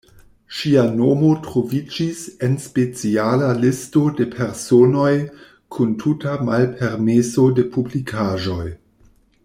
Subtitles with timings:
[0.59, 5.13] Ŝia nomo troviĝis en speciala listo de personoj
[5.77, 8.65] kun tuta malpermeso de publikaĵoj.